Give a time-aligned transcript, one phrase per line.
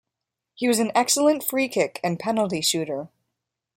[0.55, 3.09] He was an excellent free kick and penalty shooter.